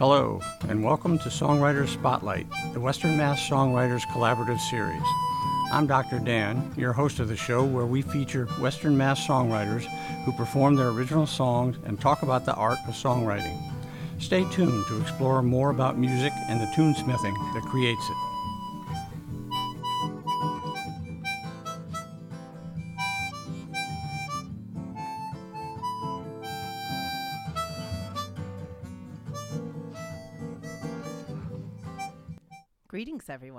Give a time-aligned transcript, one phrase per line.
[0.00, 5.06] Hello, and welcome to Songwriters Spotlight, the Western Mass Songwriters Collaborative Series.
[5.72, 6.18] I'm Dr.
[6.18, 9.84] Dan, your host of the show, where we feature Western Mass songwriters
[10.24, 13.56] who perform their original songs and talk about the art of songwriting.
[14.18, 18.33] Stay tuned to explore more about music and the tunesmithing that creates it.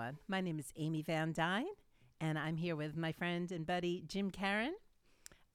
[0.06, 0.20] Everyone.
[0.28, 1.66] My name is Aimee Van Dyne,
[2.22, 4.76] and I'm here with my friend and buddy Jim Caron.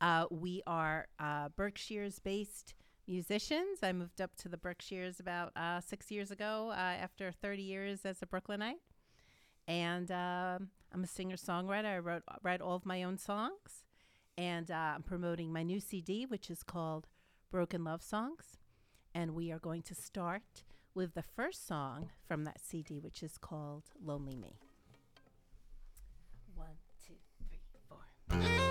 [0.00, 2.74] Uh, we are uh, Berkshire's based
[3.06, 3.78] musicians.
[3.80, 8.00] I moved up to the Berkshires about uh, six years ago uh, after 30 years
[8.04, 8.80] as a Brooklynite.
[9.68, 11.86] And um, I'm a singer songwriter.
[11.86, 13.84] I wrote, write all of my own songs.
[14.36, 17.06] And uh, I'm promoting my new CD, which is called
[17.52, 18.58] Broken Love Songs.
[19.14, 23.38] And we are going to start with the first song from that CD, which is
[23.38, 24.58] called Lonely Me.
[26.54, 27.14] One, two,
[27.48, 28.69] three, four.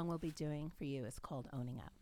[0.00, 1.99] Song we'll be doing for you is called Owning Up.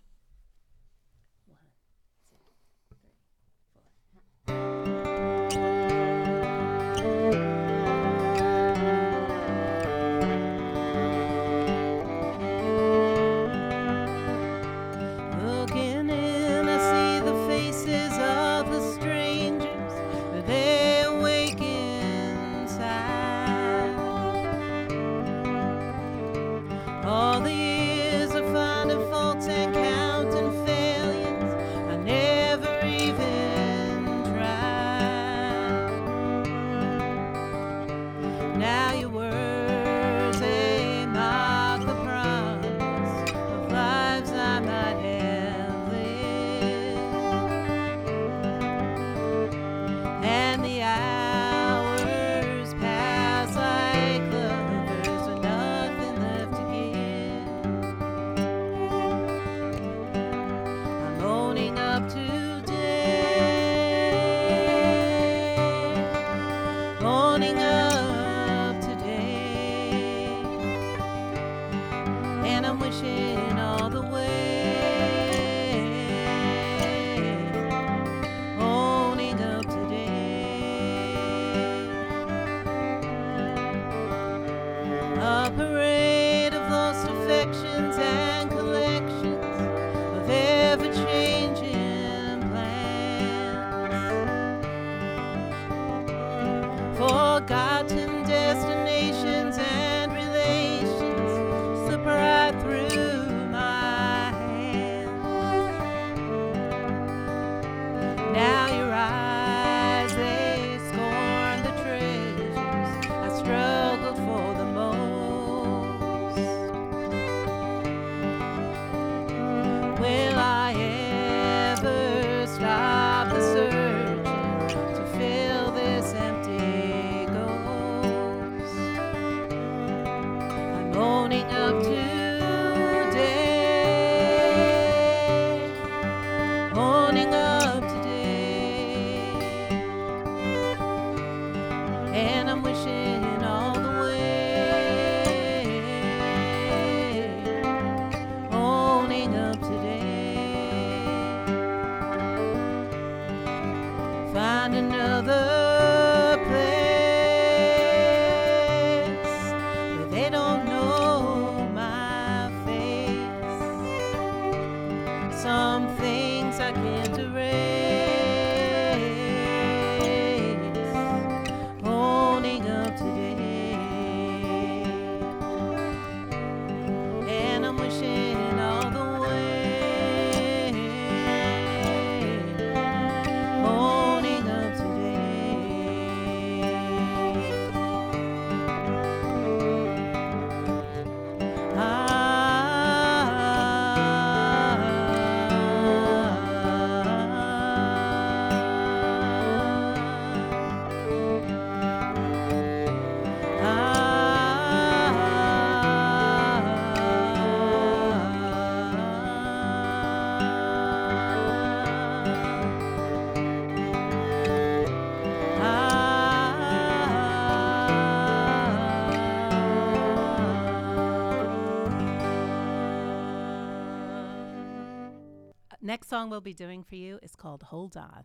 [225.99, 228.25] next song we'll be doing for you is called Hold On.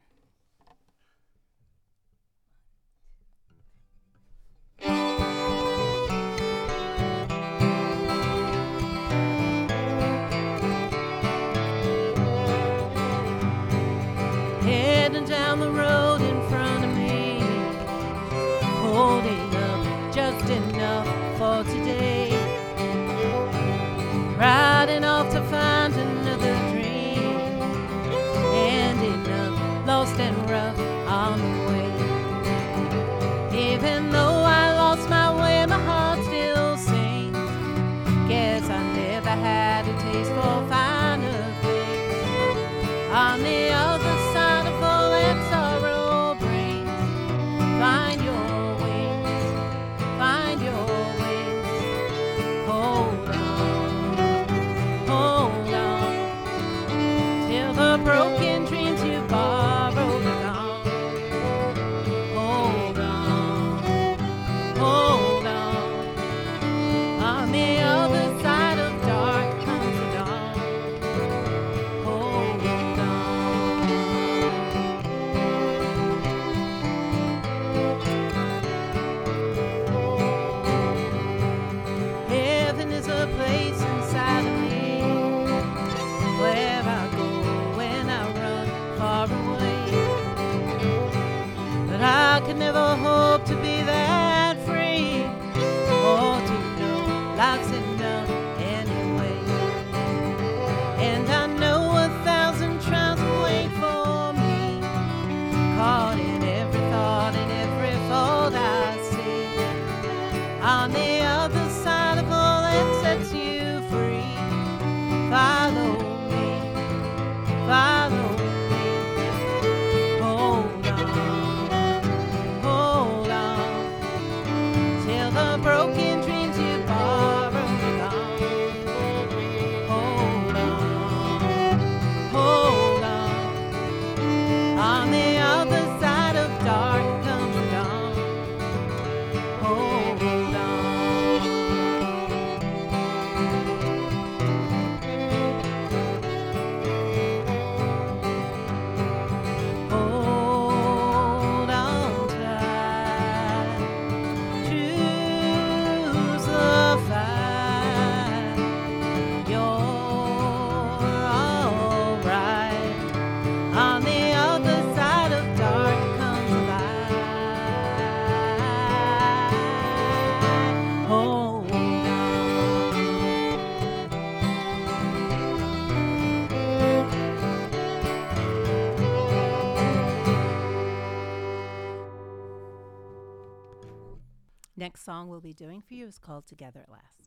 [185.54, 187.23] doing for you is called Together at Last.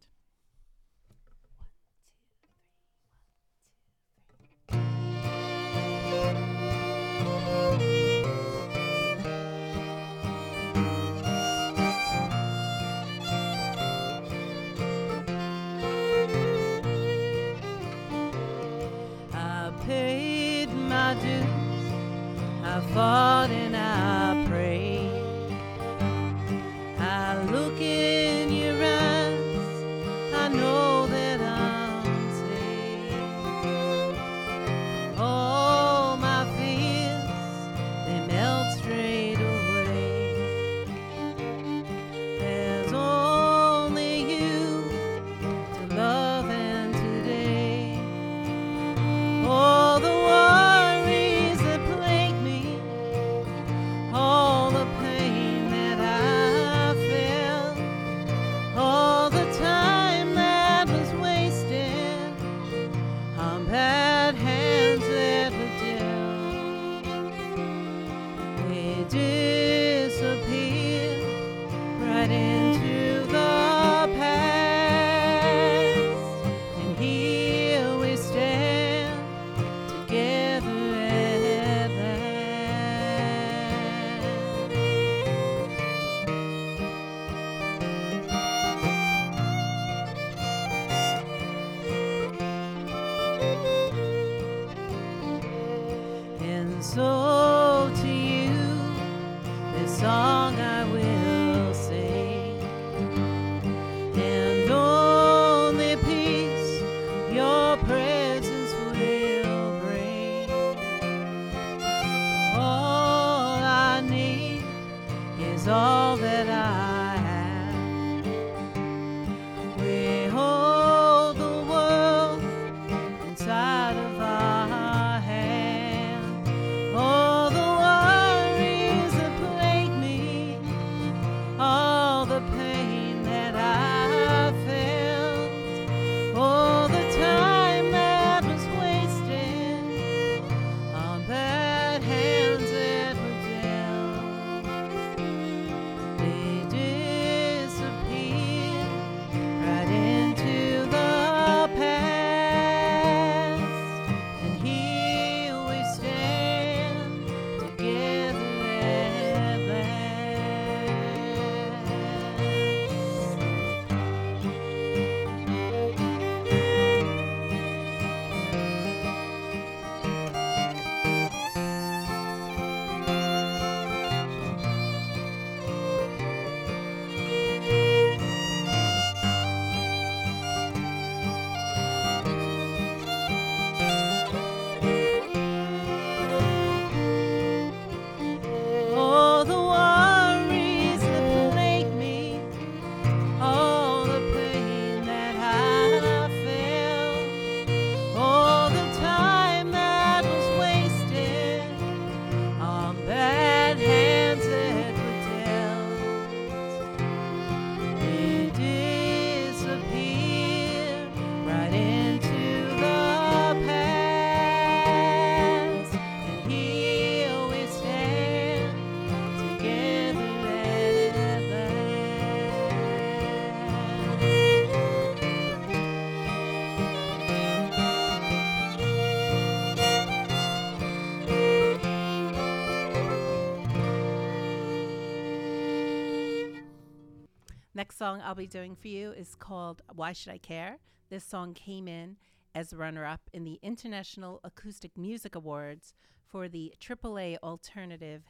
[237.97, 240.77] next song I'll be doing for you is called Why Should I Care?
[241.09, 242.17] This song came in
[242.55, 245.95] as runner up in the International Acoustic Music Awards
[246.27, 248.23] for the AAA Alternative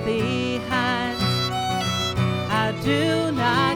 [0.00, 1.18] behind.
[2.50, 3.75] I do not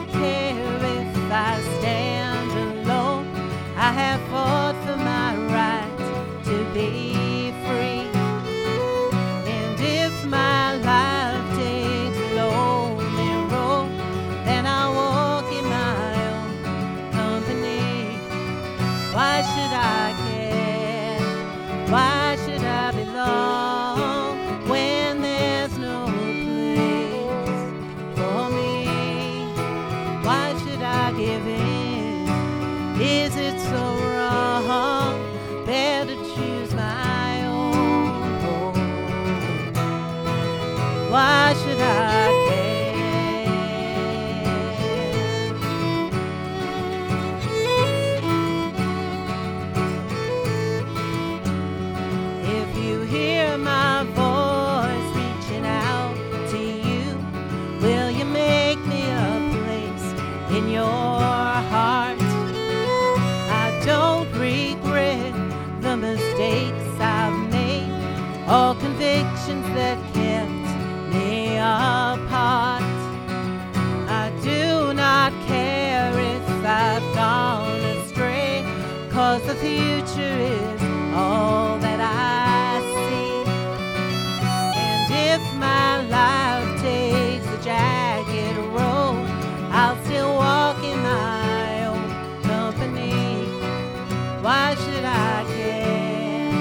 [94.41, 96.51] Why should I care?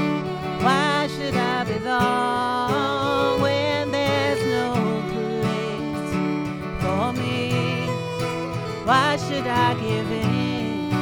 [0.63, 4.75] Why should I belong when there's no
[5.13, 6.13] place
[6.83, 7.87] for me?
[8.85, 10.93] Why should I give in?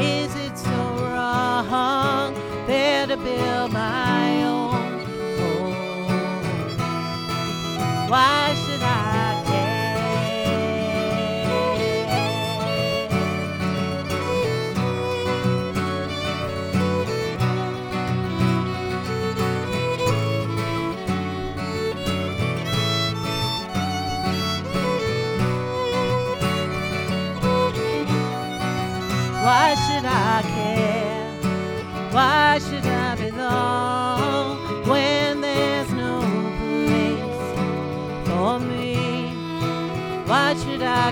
[0.00, 2.34] Is it so wrong
[2.66, 5.00] Better build my own
[5.36, 5.74] home?
[8.08, 8.45] Why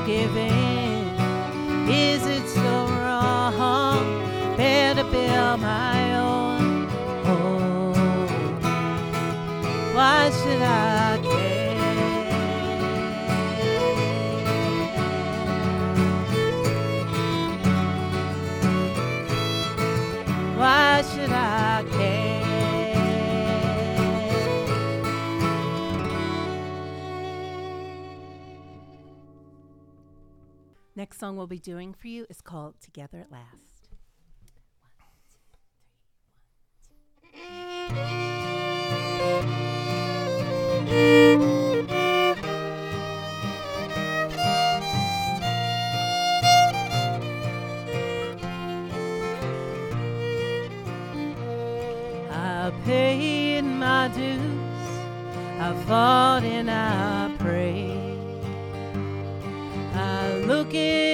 [0.00, 0.53] giving.
[31.14, 33.88] next song we'll be doing for you is called Together at Last.
[34.32, 34.90] One,
[35.22, 35.94] two, three, one,
[52.18, 52.32] two.
[52.32, 54.40] I paid my dues.
[55.60, 57.23] I fought and I
[60.74, 61.13] que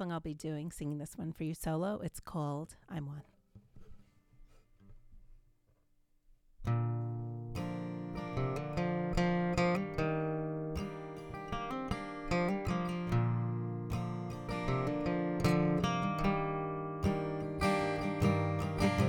[0.00, 2.00] song I'll be doing, singing this one for you solo.
[2.02, 3.20] It's called I'm One.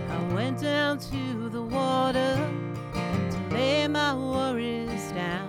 [0.10, 2.36] I went down to the water
[2.94, 5.48] to lay my worries down.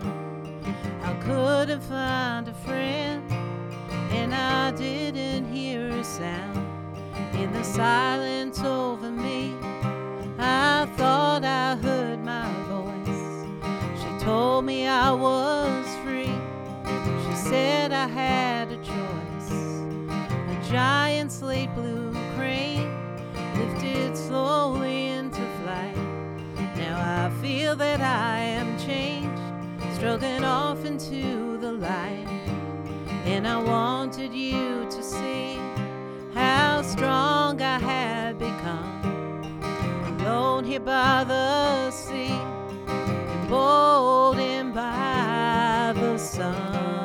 [1.02, 3.28] I couldn't find a friend,
[4.12, 5.31] and I didn't
[6.18, 6.58] sound.
[7.32, 9.54] In the silence over me,
[10.38, 13.46] I thought I heard my voice.
[13.98, 16.36] She told me I was free.
[17.24, 19.50] She said I had a choice.
[20.54, 22.92] A giant slate blue crane
[23.56, 25.96] lifted slowly into flight.
[26.76, 29.42] Now I feel that I am changed,
[29.96, 32.28] struggling off into the light.
[33.24, 35.71] And I wanted you to see
[36.34, 39.60] how strong I have become.
[40.20, 42.38] Alone here by the sea,
[43.42, 47.01] emboldened by the sun.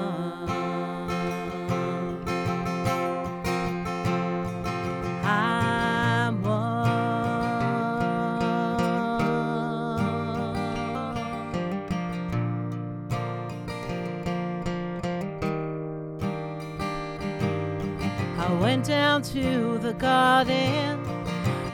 [18.88, 20.98] Down to the garden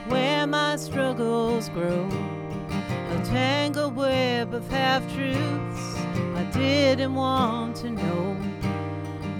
[0.08, 2.08] where my struggles grow.
[3.12, 5.96] A tangled web of half truths
[6.34, 8.36] I didn't want to know.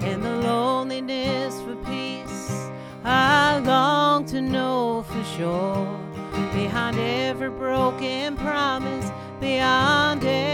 [0.03, 2.71] And the loneliness for peace
[3.03, 5.99] I long to know for sure.
[6.53, 9.11] Behind every broken promise,
[9.41, 10.54] beyond every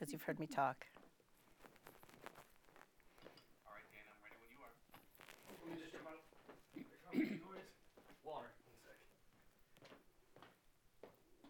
[0.00, 0.86] because you've heard me talk.
[3.68, 4.72] All right, Dan, I'm ready when you are.
[5.60, 6.24] Let me just jump out.
[7.04, 7.68] From the noise.
[8.24, 8.48] Water.
[8.64, 8.96] One sec.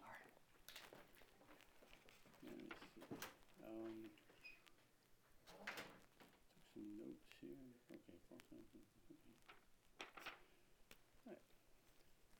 [0.03, 0.27] All right.
[2.43, 2.67] Let me see.
[3.63, 4.11] Um,
[6.51, 7.55] took some notes here.
[7.87, 8.83] Okay, four something.
[9.15, 9.31] Okay.
[11.23, 11.47] All right.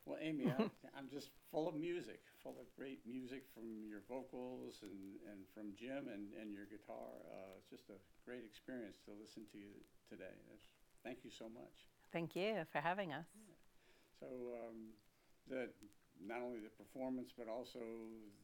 [0.03, 0.67] Well, Aimee, I,
[0.99, 5.73] I'm just full of music, full of great music from your vocals and, and from
[5.77, 7.13] Jim and, and your guitar.
[7.29, 9.69] Uh, it's just a great experience to listen to you
[10.09, 10.33] today.
[10.49, 10.65] That's,
[11.05, 11.85] thank you so much.
[12.11, 13.25] Thank you for having us.
[14.19, 14.27] So
[14.57, 14.93] um,
[15.49, 15.69] the
[16.21, 17.81] not only the performance but also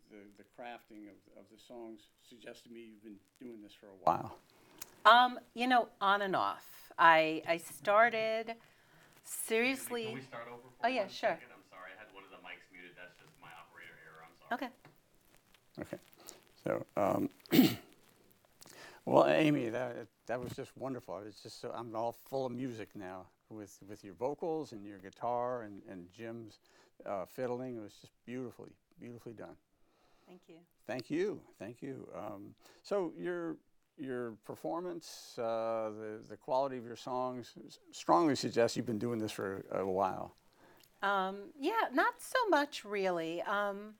[0.10, 3.88] the, the crafting of, of the songs suggests to me you've been doing this for
[3.88, 4.38] a while.
[5.06, 6.66] Um, you know, on and off.
[6.98, 8.56] I I started
[9.24, 10.06] seriously.
[10.06, 11.38] Can we start over for Oh, yeah, one sure.
[11.38, 11.54] second?
[11.54, 12.98] I'm sorry, I had one of the mics muted.
[12.98, 14.26] That's just my operator error.
[14.26, 14.37] I'm sorry.
[14.52, 14.70] Okay.
[15.80, 15.98] Okay.
[16.64, 17.30] So, um,
[19.06, 21.22] well, Aimee, that that was just wonderful.
[21.26, 24.98] It's just so I'm all full of music now with with your vocals and your
[25.00, 26.60] guitar and and Jim's
[27.06, 27.78] uh, fiddling.
[27.78, 29.56] It was just beautifully beautifully done.
[30.28, 30.56] Thank you.
[30.88, 32.08] Thank you, thank you.
[32.16, 33.58] Um, so your
[33.98, 37.54] your performance, uh, the the quality of your songs,
[37.92, 40.36] strongly suggests you've been doing this for a, a while.
[41.02, 43.42] Um, yeah, not so much really.
[43.44, 43.94] Um,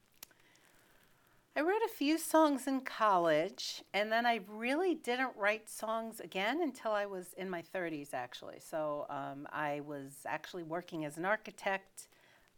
[1.58, 6.62] I wrote a few songs in college, and then I really didn't write songs again
[6.62, 8.60] until I was in my 30s, actually.
[8.60, 12.10] So um, I was actually working as an architect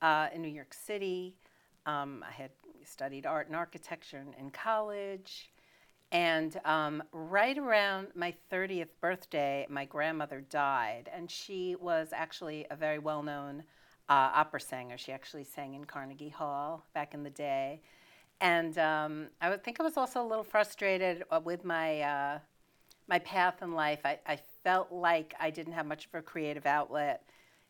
[0.01, 1.38] uh, in New York City.
[1.85, 2.51] Um, I had
[2.83, 5.49] studied art and architecture in, in college.
[6.12, 12.75] And um, right around my 30th birthday, my grandmother died, and she was actually a
[12.75, 13.63] very well known
[14.09, 14.97] uh, opera singer.
[14.97, 17.79] She actually sang in Carnegie Hall back in the day.
[18.41, 22.39] And um, I would think I was also a little frustrated uh, with my uh,
[23.08, 23.99] my path in life.
[24.06, 27.23] I, I felt like I didn't have much of a creative outlet.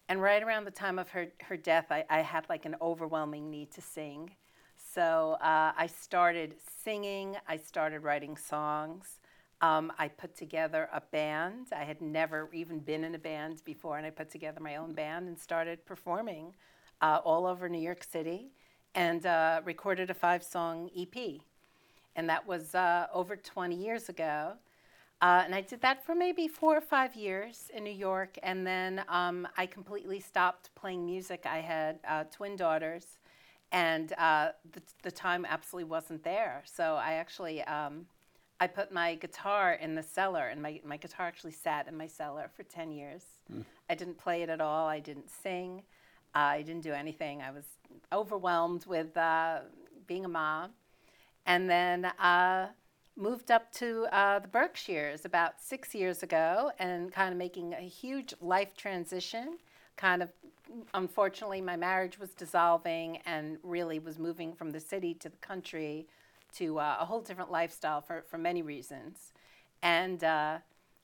[0.10, 3.50] And right around the time of her, her death, I, I had like an overwhelming
[3.50, 4.32] need to sing.
[4.76, 9.20] So uh, I started singing, I started writing songs.
[9.62, 11.68] Um, I put together a band.
[11.76, 14.94] I had never even been in a band before, and I put together my own
[14.94, 16.56] band and started performing
[17.02, 18.52] uh, all over New York City
[18.96, 21.42] and uh, recorded a five song EP.
[22.16, 24.54] And that was uh, over 20 years ago.
[25.22, 28.38] Uh, and I did that for maybe four or five years in New York.
[28.42, 31.46] And then um, I completely stopped playing music.
[31.46, 33.06] I had uh, twin daughters,
[33.72, 36.64] and uh, the, the time absolutely wasn't there.
[36.66, 37.62] So I actually.
[37.64, 38.06] Um,
[38.62, 42.08] I put my guitar in the cellar, and my, my guitar actually sat in my
[42.08, 43.24] cellar for 10 years.
[43.90, 44.86] I didn't play it at all.
[44.86, 45.84] I didn't sing.
[46.34, 47.42] I didn't do anything.
[47.42, 47.66] I was
[48.12, 49.60] overwhelmed with uh,
[50.08, 50.72] being a mom.
[51.46, 52.68] And then uh,
[53.16, 57.82] moved up to uh, the Berkshires about six years ago and kind of making a
[57.82, 59.58] huge life transition.
[59.98, 60.32] Kind of,
[60.94, 66.08] unfortunately, my marriage was dissolving and really was moving from the city to the country
[66.56, 69.34] to uh, a whole different lifestyle for, for many reasons.
[69.82, 70.60] And uh,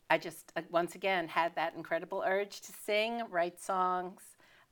[0.09, 4.21] I just, uh, once again, had that incredible urge to sing, write songs.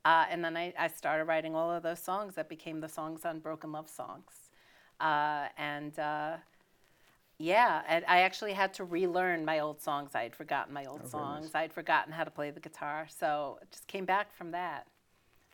[0.06, 3.24] Uh, and then I, I started writing all of those songs that became the songs
[3.26, 4.50] on Broken Love Songs.
[5.00, 6.38] Uh, and uh,
[7.38, 10.12] yeah, and I actually had to relearn my old songs.
[10.14, 11.52] I had forgotten my old songs.
[11.56, 13.08] I had forgotten how to play the guitar.
[13.10, 14.88] So it just came back from that.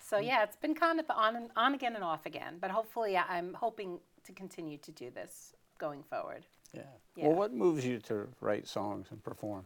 [0.02, 2.58] So yeah, it's been kind of on and on again and off again.
[2.60, 6.46] But hopefully, I- I'm hoping to continue to do this going forward.
[6.74, 6.82] Yeah.
[7.16, 7.28] Yeah.
[7.28, 9.66] Well, what moves you to write songs and perform?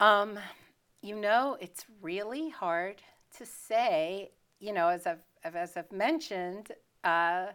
[0.00, 0.38] Um,
[1.00, 3.02] you know, it's really hard
[3.38, 4.30] to say.
[4.60, 6.72] You know, as I've as I've mentioned,
[7.04, 7.46] uh,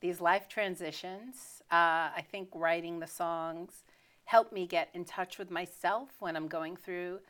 [0.00, 1.62] these life transitions.
[1.70, 3.82] Uh, I think writing the songs
[4.24, 7.20] help me get in touch with myself when I'm going through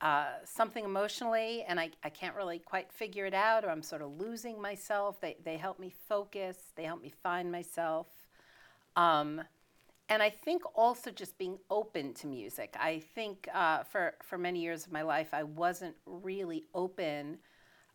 [0.00, 4.02] uh, something emotionally and I, I can't really quite figure it out or I'm sort
[4.02, 5.20] of losing myself.
[5.20, 8.06] They, they help me focus, they help me find myself.
[8.94, 9.42] Um,
[10.08, 12.74] and I think also just being open to music.
[12.80, 17.38] I think uh, for, for many years of my life, I wasn't really open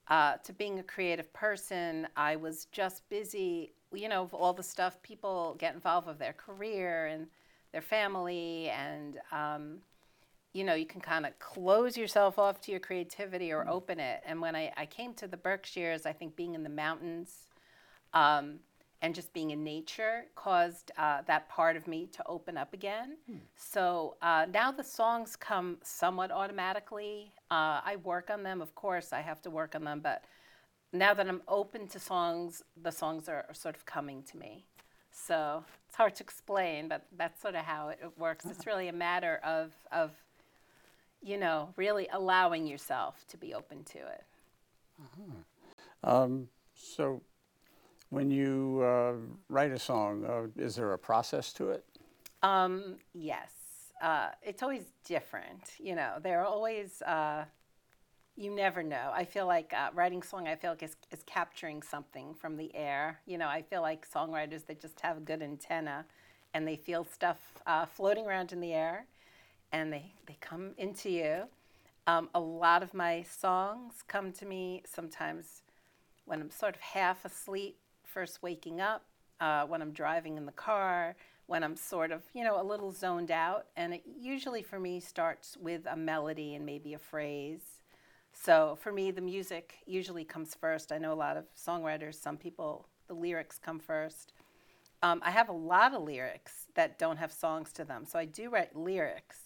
[0.10, 2.08] uh, to being a creative person.
[2.16, 6.34] I was just busy, you know, of all the stuff people get involved with their
[6.34, 7.28] career and
[7.72, 9.80] their family and um,
[10.54, 14.22] you know, you can kind of close yourself off to your creativity or open it.
[14.24, 17.48] And when I, I came to the Berkshires, I think being in the mountains
[18.14, 18.60] um,
[19.04, 23.18] and just being in nature caused uh, that part of me to open up again.
[23.56, 27.34] So uh, now the songs come somewhat automatically.
[27.52, 30.24] Uh, I work on them, of course, I have to work on them, but
[30.94, 34.64] now that I'm open to songs, the songs are, are sort of coming to me.
[35.12, 38.46] So it's hard to explain, but that's sort of how it, it works.
[38.46, 40.12] It's really a matter of, of
[41.22, 44.24] you know, really allowing yourself to be open to it.
[46.04, 47.22] Um, so,
[48.14, 49.14] when you uh,
[49.50, 51.84] write a song, uh, is there a process to it?
[52.44, 53.52] Um, yes,
[54.02, 55.72] uh, it's always different.
[55.80, 57.46] You know, there are always, uh,
[58.36, 59.12] you never know.
[59.14, 62.74] I feel like uh, writing song, I feel like is, is capturing something from the
[62.76, 63.20] air.
[63.26, 66.06] You know, I feel like songwriters that just have a good antenna
[66.54, 69.08] and they feel stuff uh, floating around in the air
[69.72, 71.44] and they, they come into you.
[72.06, 75.64] Um, a lot of my songs come to me sometimes
[76.26, 77.78] when I'm sort of half asleep,
[78.14, 79.04] first waking up,
[79.40, 81.16] uh, when I'm driving in the car,
[81.48, 83.66] when I'm sort of, you know, a little zoned out.
[83.76, 87.82] And it usually for me starts with a melody and maybe a phrase.
[88.32, 90.92] So for me, the music usually comes first.
[90.92, 94.34] I know a lot of songwriters, some people, the lyrics come first.
[95.02, 98.06] Um, I have a lot of lyrics that don't have songs to them.
[98.06, 99.40] So I do write lyrics,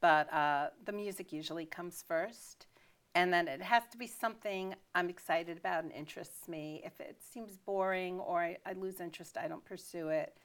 [0.00, 2.66] but uh, the music usually comes first.
[3.14, 6.82] And then it has to be something I'm excited about and interests me.
[6.84, 10.36] If it seems boring or I, I lose interest, I don't pursue it.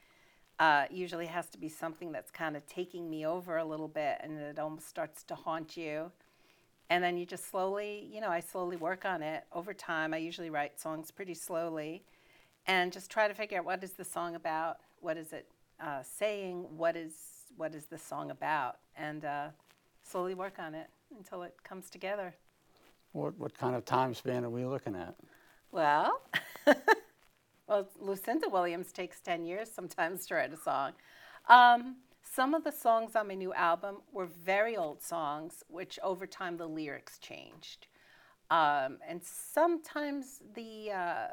[0.58, 4.18] Uh, usually has to be something that's kind of taking me over a little bit
[4.22, 6.12] and it almost starts to haunt you.
[6.90, 10.14] And then you just slowly, you know, I slowly work on it over time.
[10.14, 12.04] I usually write songs pretty slowly.
[12.66, 15.48] and just try to figure out what is the song about, what is it
[15.80, 17.14] uh, saying, what is
[17.56, 19.48] what is the song about, and uh,
[20.02, 22.34] slowly work on it until it comes together.
[23.12, 25.14] What, what kind of time span are we looking at?
[25.70, 26.20] Well,
[27.68, 30.92] well, Lucinda Williams takes 10 years sometimes to write a song.
[31.48, 36.26] Um, some of the songs on my new album were very old songs, which over
[36.26, 37.86] time the lyrics changed.
[38.50, 41.28] Um, and sometimes the uh,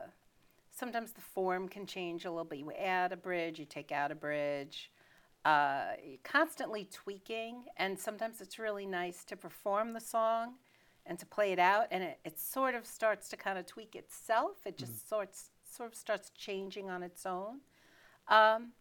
[0.72, 2.60] sometimes the form can change a little bit.
[2.60, 4.92] You add a bridge, you take out a bridge.
[5.44, 10.56] Uh, constantly tweaking, and sometimes it's really nice to perform the song
[11.06, 13.96] and to play it out, and it, it sort of starts to kind of tweak
[13.96, 14.58] itself.
[14.66, 15.16] It just mm-hmm.
[15.16, 17.60] sorts sort of starts changing on its own.
[18.28, 18.72] Um,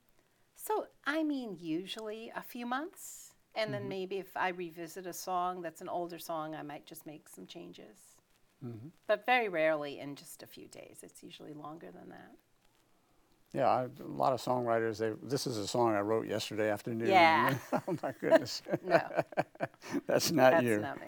[0.56, 3.88] so I mean, usually a few months, and then mm-hmm.
[3.88, 7.46] maybe if I revisit a song that's an older song, I might just make some
[7.46, 8.16] changes.
[8.64, 8.88] Mm-hmm.
[9.06, 10.98] But very rarely in just a few days.
[11.02, 12.32] It's usually longer than that.
[13.52, 14.98] Yeah, I, a lot of songwriters.
[14.98, 17.08] They, this is a song I wrote yesterday afternoon.
[17.08, 17.54] Yeah.
[17.72, 18.62] oh my goodness.
[18.84, 19.00] No,
[20.06, 20.80] That's not that's you.
[20.80, 21.06] That's not me.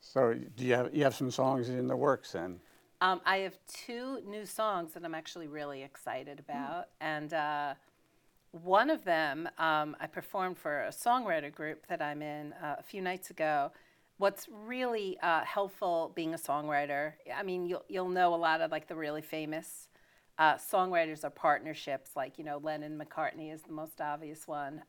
[0.00, 2.60] So do you have you have some songs in the works then?
[3.00, 7.74] Um, I have two new songs that I'm actually really excited about, and uh,
[8.52, 12.82] one of them um, I performed for a songwriter group that I'm in uh, a
[12.82, 13.72] few nights ago.
[14.18, 18.70] What's really uh, helpful being a songwriter, I mean, you'll you'll know a lot of
[18.70, 19.88] like the really famous
[20.38, 24.82] uh, songwriters are partnerships, like you know Lennon McCartney is the most obvious one.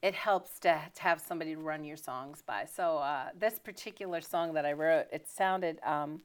[0.00, 2.66] It helps to, to have somebody to run your songs by.
[2.66, 6.20] So uh, this particular song that I wrote, it sounded um,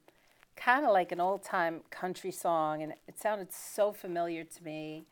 [0.55, 5.05] kind of like an old time country song, and it sounded so familiar to me.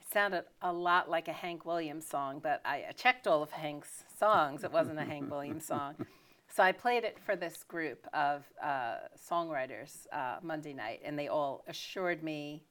[0.00, 3.52] It sounded a lot like a Hank Williams song, but I, I checked all of
[3.52, 4.64] Hank's songs.
[4.64, 5.94] It wasn't a Hank Williams song.
[6.48, 11.28] So I played it for this group of uh, songwriters uh, Monday night, and they
[11.28, 12.62] all assured me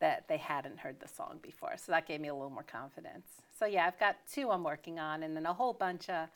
[0.00, 1.74] that they hadn't heard the song before.
[1.76, 3.26] So that gave me a little more confidence.
[3.58, 6.28] So yeah, I've got two I'm working on, and then a whole bunch of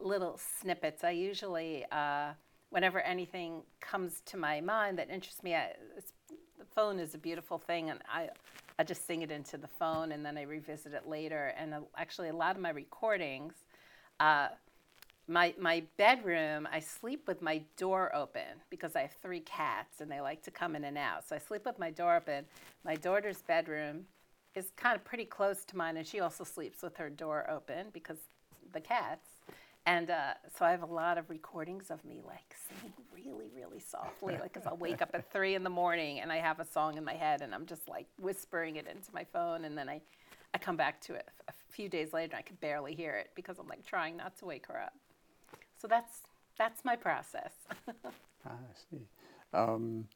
[0.00, 1.04] little snippets.
[1.04, 2.32] I usually, uh,
[2.70, 5.72] whenever anything comes to my mind that interests me, I,
[6.58, 8.28] the phone is a beautiful thing, and I,
[8.78, 11.52] I just sing it into the phone, and then I revisit it later.
[11.58, 13.54] And uh, actually, a lot of my recordings.
[14.20, 14.48] Uh,
[15.28, 20.10] my my bedroom i sleep with my door open because i have three cats and
[20.10, 21.26] they like to come in and out.
[21.26, 22.44] So i sleep with my door open.
[22.84, 24.06] My daughter's bedroom
[24.54, 27.86] is kind of pretty close to mine and she also sleeps with her door open
[27.92, 28.18] because
[28.72, 29.28] the cats.
[29.84, 33.80] And uh, so i have a lot of recordings of me like singing really really
[33.80, 36.64] softly like because i'll wake up at three in the morning and i have a
[36.64, 39.88] song in my head and i'm just like whispering it into my phone and then
[39.88, 40.00] i
[40.54, 41.28] i come back to it.
[41.48, 44.36] A few days later and i could barely hear it because i'm like trying not
[44.38, 44.94] to wake her up
[45.82, 46.20] so that's
[46.58, 47.52] that's my process.
[48.46, 49.02] Ah, I see.
[49.54, 50.08] Um,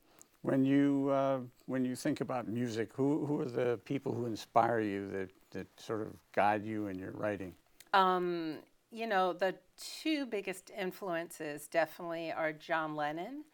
[0.43, 4.81] when you uh, when you think about music, who who are the people who inspire
[4.81, 7.55] you that that sort of guide you in your writing?
[7.95, 8.57] um,
[8.93, 13.45] you know, the two biggest influences definitely are John Lennon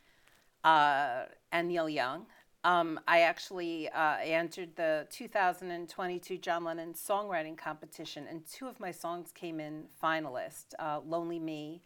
[0.65, 2.27] uh, and Neil Young.
[2.65, 8.93] Um, I actually uh, entered the 2022 John Lennon songwriting competition, and two of my
[8.93, 10.75] songs came in finalist.
[10.79, 11.83] Uh, "Lonely Me"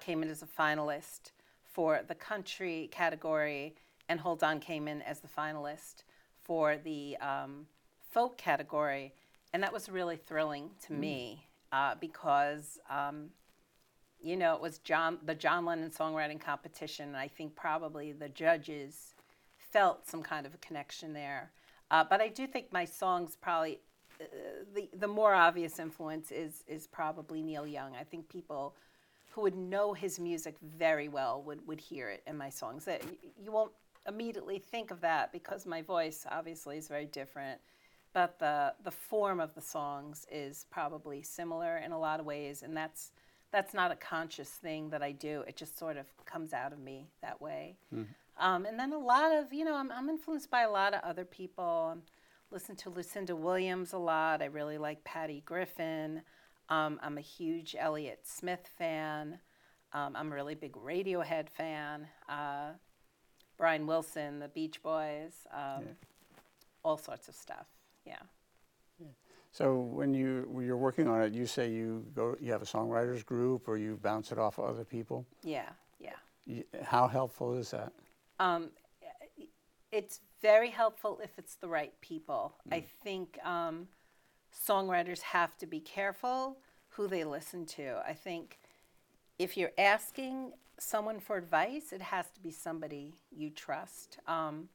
[0.00, 1.32] came in as a finalist
[1.64, 3.74] for the country category,
[4.08, 6.04] and "Hold On" came in as the finalist
[6.42, 7.66] for the um,
[8.10, 9.14] folk category,
[9.52, 12.78] and that was really thrilling to me uh, because.
[12.90, 13.30] Um,
[14.24, 18.28] you know, it was John, the John Lennon songwriting competition, and I think probably the
[18.28, 19.14] judges
[19.58, 21.50] felt some kind of a connection there.
[21.90, 23.80] Uh, but I do think my songs probably
[24.20, 24.24] uh,
[24.74, 27.94] the the more obvious influence is is probably Neil Young.
[27.98, 28.76] I think people
[29.32, 32.84] who would know his music very well would would hear it in my songs.
[32.84, 33.02] That
[33.42, 33.72] you won't
[34.06, 37.60] immediately think of that because my voice obviously is very different.
[38.12, 42.62] But the the form of the songs is probably similar in a lot of ways,
[42.62, 43.10] and that's
[43.52, 45.44] that's not a conscious thing that I do.
[45.46, 47.76] It just sort of comes out of me that way.
[48.38, 51.00] Um, and then a lot of, you know, I'm, I'm influenced by a lot of
[51.04, 51.94] other people.
[51.94, 52.00] I
[52.50, 54.40] listen to Lucinda Williams a lot.
[54.40, 56.22] I really like Patty Griffin.
[56.68, 59.38] Um, I'm a huge Elliott Smith fan.
[59.92, 62.06] Um, I'm a really big Radiohead fan.
[62.28, 62.70] Uh,
[63.58, 65.84] Brian Wilson, the Beach Boys, um,
[66.82, 67.66] all sorts of stuff.
[68.06, 68.16] Yeah.
[69.50, 72.66] So when you when you're working on it, you say you go you have a
[72.66, 75.26] songwriters group or you bounce it off of other people.
[75.42, 75.68] Yeah.
[76.00, 76.14] Yeah.
[76.46, 77.92] Y- How helpful is that?
[78.40, 78.70] Um,
[79.90, 82.54] it's very helpful if it's the right people.
[82.70, 83.88] I think um,
[84.52, 86.58] songwriters have to be careful
[86.90, 88.00] who they listen to.
[88.06, 88.58] I think
[89.38, 94.18] if you're asking someone for advice, it has to be somebody you trust.
[94.26, 94.68] Um,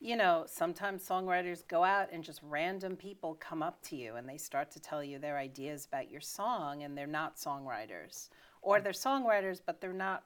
[0.00, 4.28] you know, sometimes songwriters go out and just random people come up to you and
[4.28, 8.28] they start to tell you their ideas about your song and they're not songwriters.
[8.60, 10.24] Or they're songwriters, but they're not,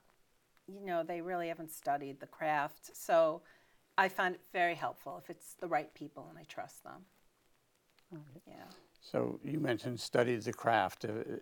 [0.66, 2.96] you know, they really haven't studied the craft.
[2.96, 3.42] So
[3.96, 7.04] I find it very helpful if it's the right people and I trust them.
[8.46, 8.54] Yeah.
[9.00, 11.04] So you mentioned studied the craft.
[11.04, 11.38] Uh,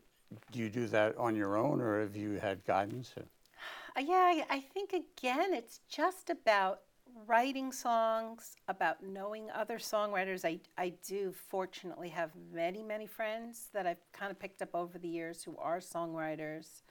[0.51, 3.15] do you do that on your own, or have you had guidance?
[3.17, 6.81] Uh, yeah, I, I think again, it's just about
[7.27, 10.45] writing songs, about knowing other songwriters.
[10.45, 14.99] I, I do fortunately have many, many friends that I've kind of picked up over
[14.99, 16.83] the years who are songwriters.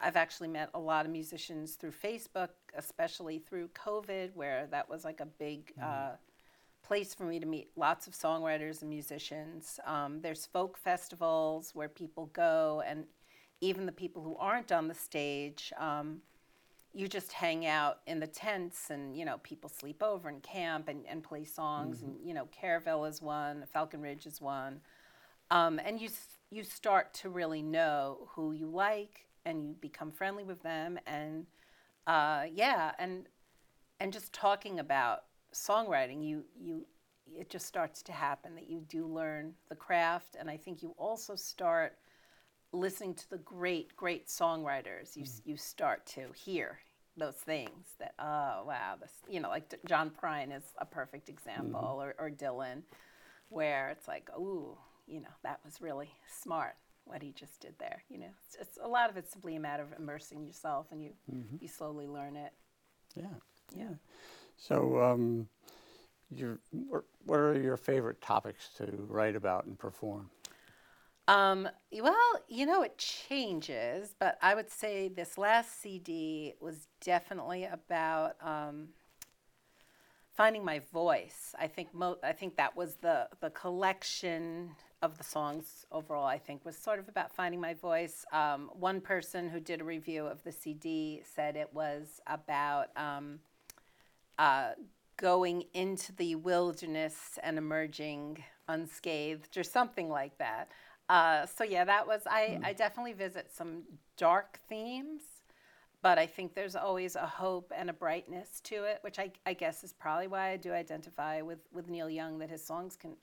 [0.00, 5.04] I've actually met a lot of musicians through Facebook, especially through COVID, where that was
[5.04, 6.10] like a big uh,
[6.82, 9.78] place for me to meet lots of songwriters and musicians.
[9.86, 13.04] Um, there's folk festivals where people go, and
[13.60, 16.20] even the people who aren't on the stage, um,
[16.92, 20.88] you just hang out in the tents, and you know people sleep over and camp
[20.88, 22.02] and, and play songs.
[22.02, 24.80] And you know Kerrville is one, Falcon Ridge is one,
[25.50, 26.10] um, and you
[26.50, 31.46] you start to really know who you like, and you become friendly with them, and
[32.06, 33.26] uh, yeah, and
[34.00, 35.22] and just talking about
[35.52, 36.86] songwriting, you you
[37.26, 40.94] it just starts to happen that you do learn the craft, and I think you
[40.98, 41.96] also start
[42.72, 45.16] listening to the great great songwriters.
[45.16, 45.50] You s mm-hmm.
[45.50, 46.78] you start to hear
[47.16, 51.34] those things that oh wow this you know like John Prine is a perfect mm-hmm.
[51.34, 52.82] example or, or Dylan,
[53.48, 54.76] where it's like ooh
[55.06, 56.10] you know that was really
[56.42, 58.02] smart what he just did there.
[58.08, 61.02] You know it's, it's a lot of it's simply a matter of immersing yourself and
[61.02, 61.56] you mm-hmm.
[61.60, 62.52] you slowly learn it.
[63.14, 63.34] Yeah.
[63.74, 63.94] Yeah.
[64.62, 65.48] So, um,
[66.30, 66.60] your,
[67.24, 70.30] what are your favorite topics to write about and perform?
[71.28, 77.64] Um, well, you know, it changes, but I would say this last CD was definitely
[77.64, 78.88] about um,
[80.34, 81.54] finding my voice.
[81.58, 86.26] I think mo- I think that was the the collection of the songs overall.
[86.26, 88.24] I think was sort of about finding my voice.
[88.32, 92.88] Um, one person who did a review of the CD said it was about.
[94.42, 94.72] Uh,
[95.18, 100.68] going into the wilderness and emerging unscathed or something like that.
[101.08, 103.84] Uh, so yeah, that was I, I definitely visit some
[104.16, 105.22] dark themes,
[106.02, 109.52] but I think there's always a hope and a brightness to it, which I, I
[109.52, 113.14] guess is probably why I do identify with, with Neil Young that his songs can.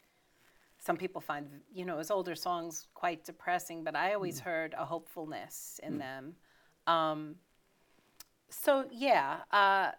[0.78, 4.86] Some people find you know his older songs quite depressing, but I always heard a
[4.86, 6.36] hopefulness in them.
[6.88, 7.36] Um,
[8.50, 9.92] so yeah, uh,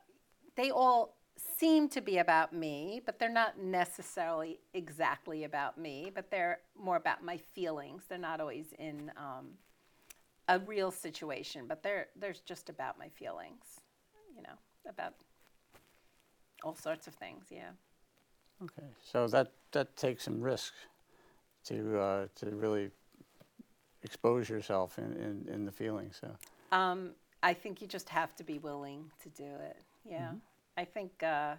[0.60, 1.16] they all
[1.58, 6.96] seem to be about me, but they're not necessarily exactly about me, but they're more
[6.96, 8.02] about my feelings.
[8.08, 9.46] They're not always in um,
[10.48, 13.64] a real situation, but they're they're just about my feelings,
[14.36, 15.14] you know, about
[16.62, 17.46] all sorts of things.
[17.50, 17.70] Yeah.
[18.62, 18.88] Okay.
[19.02, 20.74] So that that takes some risk
[21.64, 22.90] to uh, to really
[24.02, 26.20] expose yourself in, in, in the feelings.
[26.20, 26.76] So.
[26.76, 29.76] Um, I think you just have to be willing to do it.
[30.04, 30.32] Yeah.
[30.76, 31.54] I think, uh,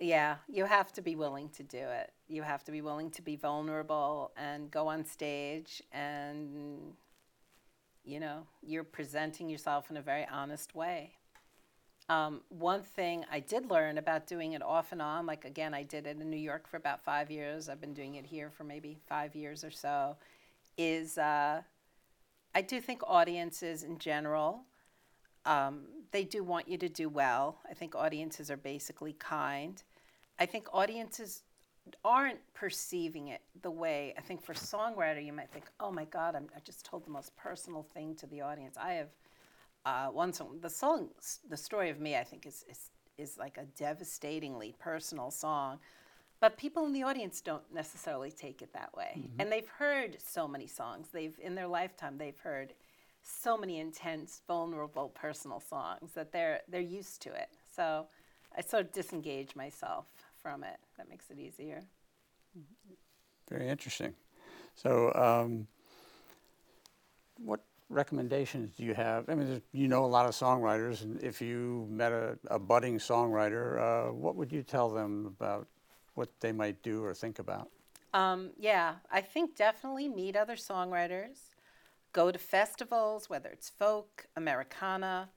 [0.00, 2.12] yeah, you have to be willing to do it.
[2.28, 6.92] You have to be willing to be vulnerable and go on stage and,
[8.04, 11.12] you know, you're presenting yourself in a very honest way.
[12.10, 15.82] Um, one thing I did learn about doing it off and on, like again, I
[15.82, 17.68] did it in New York for about five years.
[17.68, 20.16] I've been doing it here for maybe five years or so.
[20.78, 21.60] Is uh,
[22.54, 24.62] I do think audiences in general,
[25.44, 27.58] um, they do want you to do well.
[27.70, 29.82] I think audiences are basically kind.
[30.38, 31.42] I think audiences
[32.04, 36.34] aren't perceiving it the way I think for songwriter you might think, oh my God,
[36.34, 38.76] I'm, I just told the most personal thing to the audience.
[38.76, 39.08] I have
[39.86, 41.08] uh, one song, the song,
[41.48, 45.78] the story of me, I think is is is like a devastatingly personal song,
[46.40, 49.28] but people in the audience don't necessarily take it that way.
[49.38, 51.08] And they've heard so many songs.
[51.12, 52.74] They've in their lifetime they've heard
[53.22, 57.48] so many intense, vulnerable, personal songs that they're they're used to it.
[57.74, 58.06] So
[58.56, 60.06] I sort of disengage myself
[60.40, 60.78] from it.
[60.96, 61.82] That makes it easier.
[63.48, 64.14] Very interesting.
[64.74, 65.66] So, um,
[67.38, 69.28] what recommendations do you have?
[69.28, 72.98] I mean, you know a lot of songwriters, and if you met a, a budding
[72.98, 75.66] songwriter, uh, what would you tell them about
[76.14, 77.70] what they might do or think about?
[78.12, 81.38] Um, yeah, I think definitely meet other songwriters.
[82.12, 85.28] Go to festivals, whether it's folk, Americana,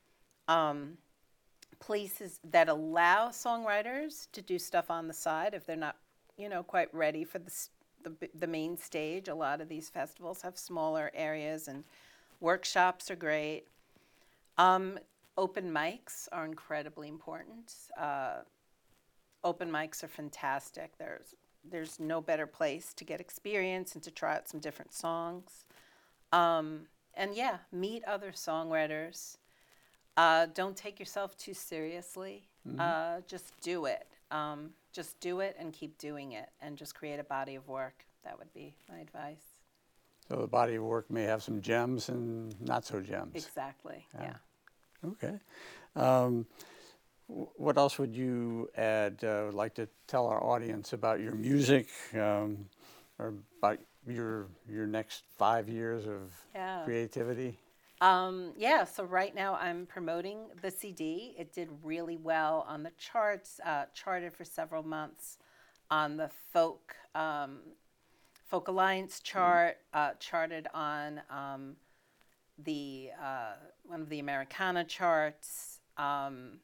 [0.48, 0.98] um,
[1.80, 5.98] places that allow songwriters to do stuff on the side if they're not,
[6.38, 7.52] you know, quite ready for the,
[8.04, 9.28] the, the main stage.
[9.28, 11.84] A lot of these festivals have smaller areas, and
[12.40, 13.66] workshops are great.
[14.58, 15.00] Um,
[15.38, 17.74] open mics are incredibly important.
[17.98, 18.42] Uh,
[19.44, 20.98] open mics are fantastic.
[20.98, 21.36] There's
[21.70, 25.66] there's no better place to get experience and to try out some different songs.
[26.32, 29.38] Um, and yeah, meet other songwriters.
[30.18, 32.48] Uh, don't take yourself too seriously.
[32.80, 34.08] Uh, just do it.
[34.30, 38.06] Um, just do it and keep doing it, and just create a body of work.
[38.24, 39.42] That would be my advice.
[40.30, 43.32] So the body of work may have some gems and not so gems.
[43.34, 44.06] Exactly.
[44.20, 44.34] Yeah.
[45.06, 45.40] Okay.
[45.96, 46.46] Um,
[47.28, 49.24] what else would you add?
[49.24, 52.66] Uh, would like to tell our audience about your music, um,
[53.18, 56.84] or about your your next five years of Yeah.
[56.86, 57.58] creativity?
[58.02, 61.36] Um, yeah, so right now I'm promoting the CD.
[61.38, 65.38] It did really well on the charts, uh, charted for several months
[65.92, 67.60] on the folk um,
[68.48, 71.76] folk alliance chart, uh, charted on um,
[72.58, 76.60] the uh, one of the Americana charts, um,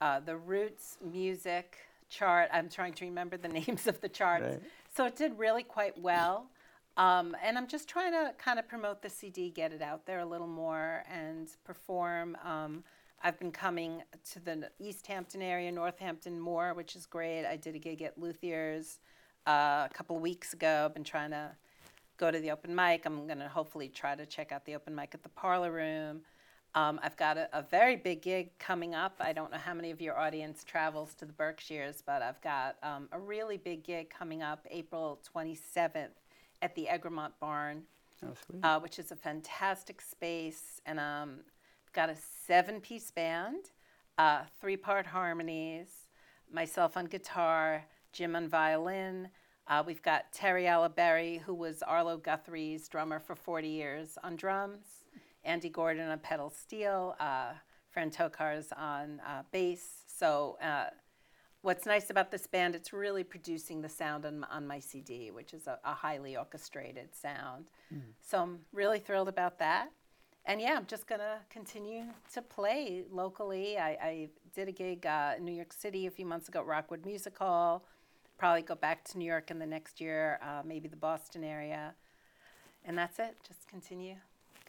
[0.00, 1.78] uh, the Roots music
[2.08, 2.48] chart.
[2.52, 4.44] I'm trying to remember the names of the charts.
[4.46, 4.62] Right.
[4.94, 6.50] So it did really quite well.
[6.96, 10.18] Um, and I'm just trying to kind of promote the CD, get it out there
[10.18, 12.36] a little more, and perform.
[12.44, 12.84] Um,
[13.22, 17.46] I've been coming to the Easthampton area, Northampton more, which is great.
[17.46, 18.98] I did a gig at Luthier's
[19.46, 20.84] uh, a couple of weeks ago.
[20.86, 21.52] I've been trying to
[22.16, 23.06] go to the open mic.
[23.06, 26.22] I'm going to hopefully try to check out the open mic at the Parlor Room.
[26.74, 29.16] Um, I've got a, a very big gig coming up.
[29.18, 32.76] I don't know how many of your audience travels to the Berkshires, but I've got
[32.82, 36.10] um, a really big gig coming up April 27th
[36.62, 37.82] at the Egremont Barn,
[38.22, 40.80] Oh, uh, which is a fantastic space.
[40.86, 41.40] And um,
[41.86, 42.16] I've got a
[42.46, 43.70] seven piece band,
[44.18, 45.88] uh, three part harmonies,
[46.52, 49.28] myself on guitar, Jim on violin.
[49.66, 54.18] Uh, we've got Terry A La Berry, who was Arlo Guthrie's drummer for 40 years,
[54.22, 54.99] on drums.
[55.44, 57.16] Andy Gordon on pedal steel.
[57.18, 57.52] Uh,
[57.90, 60.04] Fran Tokar's on uh, bass.
[60.06, 60.90] So, uh,
[61.62, 65.52] what's nice about this band, it's really producing the sound on, on my CD, which
[65.52, 67.70] is a, a highly orchestrated sound.
[68.20, 69.90] So, I'm really thrilled about that.
[70.46, 73.76] And yeah, I'm just going to continue to play locally.
[73.76, 76.66] I, I did a gig uh, in New York City a few months ago at
[76.66, 77.84] Rockwood Music Hall.
[78.38, 81.94] Probably go back to New York in the next year, uh, maybe the Boston area.
[82.84, 83.36] And that's it.
[83.46, 84.14] Just continue.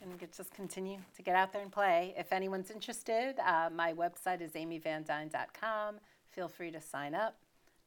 [0.02, 2.12] Gonna get, just continue to get out there and play.
[2.16, 5.96] If anyone's interested, uh, my website is aimeevandyne.com.
[6.30, 7.36] Feel free to sign up.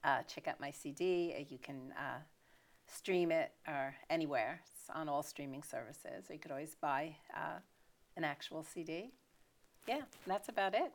[0.03, 1.33] Uh, check out my CD.
[1.37, 2.19] Uh, You can uh,
[2.87, 4.61] stream it or anywhere.
[4.71, 6.25] It's on all streaming services.
[6.31, 7.59] You could always buy uh,
[8.15, 9.11] an actual CD.
[9.85, 10.93] Yeah, that's about it.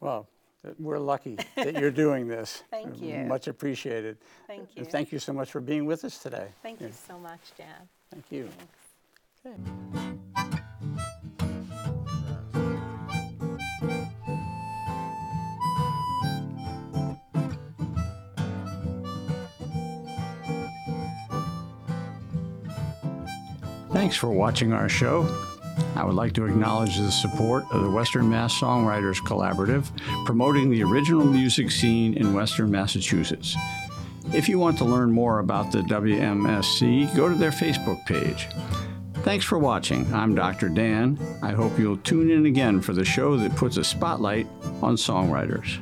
[0.00, 0.28] Well,
[0.78, 2.62] we're lucky that you're doing this.
[2.70, 3.20] Thank you.
[3.20, 4.18] Much appreciated.
[4.46, 4.84] Thank And you.
[4.84, 6.48] Thank you so much for being with us today.
[6.62, 7.88] Thank you so much, Dan.
[8.10, 8.48] Thank you.
[8.48, 8.83] Thanks.
[23.92, 25.28] Thanks for watching our show.
[25.94, 29.90] I would like to acknowledge the support of the Western Mass Songwriters Collaborative,
[30.24, 33.54] promoting the original music scene in Western Massachusetts.
[34.32, 38.48] If you want to learn more about the WMSC, go to their Facebook page.
[39.24, 40.12] Thanks for watching.
[40.12, 40.68] I'm Dr.
[40.68, 41.18] Dan.
[41.42, 44.46] I hope you'll tune in again for the show that puts a spotlight
[44.82, 45.78] on songwriters.